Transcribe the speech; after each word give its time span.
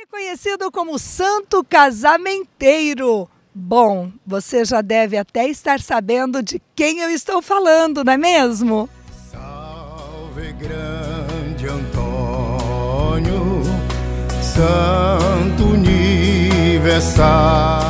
Ele 0.00 0.04
é 0.04 0.06
conhecido 0.10 0.72
como 0.72 0.98
Santo 0.98 1.62
Casamenteiro. 1.62 3.28
Bom, 3.54 4.10
você 4.26 4.64
já 4.64 4.80
deve 4.80 5.18
até 5.18 5.46
estar 5.46 5.78
sabendo 5.78 6.42
de 6.42 6.58
quem 6.74 7.00
eu 7.00 7.10
estou 7.10 7.42
falando, 7.42 8.02
não 8.02 8.14
é 8.14 8.16
mesmo? 8.16 8.88
Salve 9.30 10.54
grande 10.54 11.66
Antônio, 11.66 13.62
Santo 14.40 15.64
Universal 15.64 17.89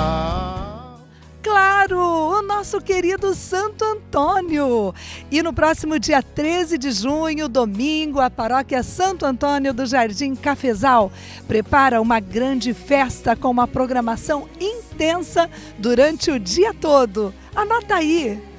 nosso 2.61 2.79
querido 2.79 3.35
Santo 3.35 3.83
Antônio. 3.83 4.95
E 5.31 5.43
no 5.43 5.51
próximo 5.51 5.99
dia 5.99 6.23
13 6.23 6.77
de 6.77 6.91
junho, 6.91 7.49
domingo, 7.49 8.21
a 8.21 8.29
paróquia 8.29 8.83
Santo 8.83 9.25
Antônio 9.25 9.73
do 9.73 9.87
Jardim 9.87 10.35
Cafezal 10.35 11.11
prepara 11.49 12.03
uma 12.03 12.21
grande 12.21 12.75
festa 12.75 13.35
com 13.35 13.49
uma 13.49 13.67
programação 13.67 14.47
intensa 14.61 15.49
durante 15.79 16.31
o 16.31 16.39
dia 16.39 16.75
todo. 16.75 17.33
Anota 17.57 17.95
aí! 17.95 18.50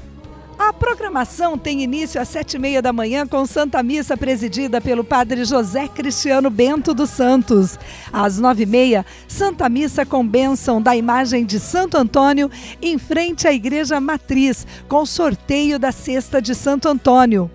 A 0.57 0.71
programação 0.71 1.57
tem 1.57 1.81
início 1.81 2.21
às 2.21 2.27
sete 2.27 2.55
e 2.55 2.59
meia 2.59 2.81
da 2.81 2.93
manhã 2.93 3.25
com 3.25 3.45
Santa 3.45 3.81
Missa 3.81 4.15
presidida 4.15 4.79
pelo 4.79 5.03
Padre 5.03 5.43
José 5.43 5.87
Cristiano 5.87 6.49
Bento 6.49 6.93
dos 6.93 7.09
Santos. 7.09 7.79
Às 8.11 8.37
nove 8.37 8.63
e 8.63 8.65
meia, 8.65 9.05
Santa 9.27 9.67
Missa 9.67 10.05
com 10.05 10.25
bênção 10.25 10.81
da 10.81 10.95
imagem 10.95 11.45
de 11.45 11.59
Santo 11.59 11.97
Antônio 11.97 12.49
em 12.81 12.97
frente 12.97 13.47
à 13.47 13.53
Igreja 13.53 13.99
Matriz, 13.99 14.67
com 14.87 15.05
sorteio 15.05 15.79
da 15.79 15.91
cesta 15.91 16.41
de 16.41 16.53
Santo 16.53 16.87
Antônio. 16.87 17.49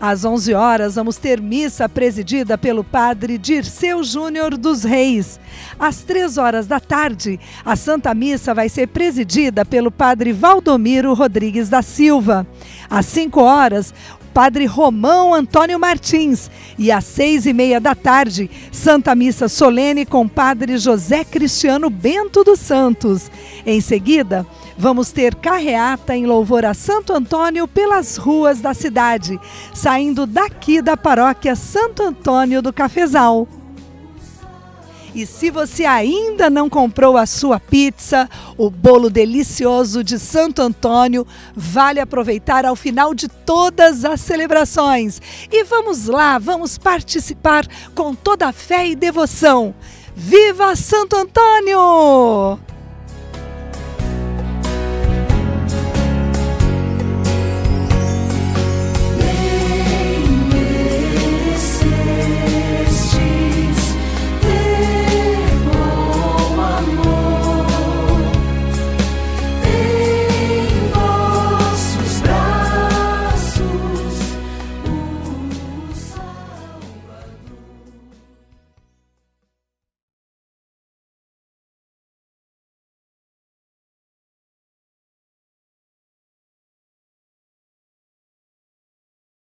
Às 0.00 0.24
11 0.24 0.54
horas, 0.54 0.94
vamos 0.96 1.16
ter 1.16 1.40
missa 1.40 1.88
presidida 1.88 2.58
pelo 2.58 2.82
padre 2.82 3.38
Dirceu 3.38 4.02
Júnior 4.02 4.56
dos 4.56 4.82
Reis. 4.82 5.38
Às 5.78 6.02
3 6.02 6.38
horas 6.38 6.66
da 6.66 6.80
tarde, 6.80 7.38
a 7.64 7.76
Santa 7.76 8.14
Missa 8.14 8.52
vai 8.52 8.68
ser 8.68 8.88
presidida 8.88 9.64
pelo 9.64 9.90
padre 9.90 10.32
Valdomiro 10.32 11.14
Rodrigues 11.14 11.68
da 11.68 11.82
Silva. 11.82 12.46
Às 12.90 13.06
5 13.06 13.40
horas, 13.40 13.94
Padre 14.32 14.64
Romão 14.64 15.34
Antônio 15.34 15.78
Martins. 15.78 16.50
E 16.78 16.90
às 16.90 17.04
seis 17.04 17.46
e 17.46 17.52
meia 17.52 17.80
da 17.80 17.94
tarde, 17.94 18.50
Santa 18.70 19.14
Missa 19.14 19.48
Solene 19.48 20.06
com 20.06 20.26
Padre 20.26 20.78
José 20.78 21.24
Cristiano 21.24 21.90
Bento 21.90 22.42
dos 22.42 22.58
Santos. 22.58 23.30
Em 23.64 23.80
seguida, 23.80 24.46
vamos 24.82 25.12
ter 25.12 25.36
carreata 25.36 26.16
em 26.16 26.26
louvor 26.26 26.64
a 26.64 26.74
Santo 26.74 27.12
Antônio 27.12 27.68
pelas 27.68 28.16
ruas 28.16 28.60
da 28.60 28.74
cidade, 28.74 29.38
saindo 29.72 30.26
daqui 30.26 30.82
da 30.82 30.96
paróquia 30.96 31.54
Santo 31.54 32.02
Antônio 32.02 32.60
do 32.60 32.72
Cafezal. 32.72 33.46
E 35.14 35.24
se 35.24 35.50
você 35.50 35.84
ainda 35.84 36.50
não 36.50 36.68
comprou 36.68 37.16
a 37.16 37.26
sua 37.26 37.60
pizza, 37.60 38.28
o 38.58 38.68
bolo 38.68 39.08
delicioso 39.08 40.02
de 40.02 40.18
Santo 40.18 40.60
Antônio, 40.60 41.24
vale 41.54 42.00
aproveitar 42.00 42.66
ao 42.66 42.74
final 42.74 43.14
de 43.14 43.28
todas 43.28 44.04
as 44.04 44.20
celebrações. 44.20 45.22
E 45.48 45.62
vamos 45.62 46.08
lá, 46.08 46.38
vamos 46.38 46.76
participar 46.76 47.68
com 47.94 48.16
toda 48.16 48.48
a 48.48 48.52
fé 48.52 48.88
e 48.88 48.96
devoção. 48.96 49.76
Viva 50.16 50.74
Santo 50.74 51.14
Antônio! 51.14 52.58